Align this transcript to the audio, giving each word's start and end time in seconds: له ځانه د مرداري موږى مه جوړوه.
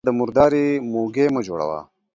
له 0.01 0.03
ځانه 0.11 0.15
د 0.15 0.17
مرداري 0.19 0.67
موږى 0.93 1.25
مه 1.33 1.41
جوړوه. 1.47 1.79